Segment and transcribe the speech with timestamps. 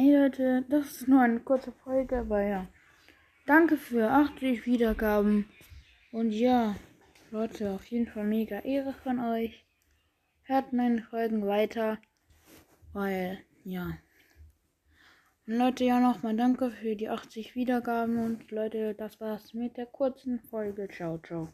[0.00, 2.68] Hey Leute, das ist nur eine kurze Folge, aber ja.
[3.46, 5.46] Danke für 80 Wiedergaben.
[6.12, 6.76] Und ja,
[7.32, 9.66] Leute, auf jeden Fall mega Ehre von euch.
[10.44, 11.98] Hört meine Folgen weiter,
[12.92, 13.98] weil, ja.
[15.48, 19.86] Und Leute, ja nochmal danke für die 80 Wiedergaben und Leute, das war's mit der
[19.86, 20.86] kurzen Folge.
[20.86, 21.48] Ciao, ciao.